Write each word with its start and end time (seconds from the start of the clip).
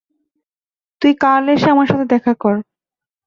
তুই 1.01 1.13
কাল 1.21 1.43
এসে 1.47 1.67
আমার 1.69 1.87
সাথে 1.87 2.05
দেখা 2.13 2.33
কর। 2.33 2.55